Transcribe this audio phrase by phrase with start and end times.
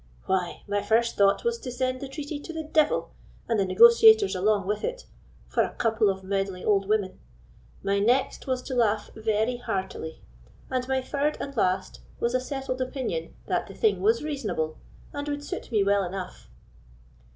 [0.25, 3.11] "Why, my first thought was to send the treaty to the devil,
[3.47, 5.05] and the negotiators along with it,
[5.47, 7.19] for a couple of meddling old women;
[7.83, 10.23] my next was to laugh very heartily;
[10.71, 14.79] and my third and last was a settled opinion that the thing was reasonable,
[15.13, 16.49] and would suit me well enough."